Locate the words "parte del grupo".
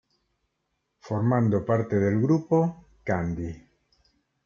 1.63-2.87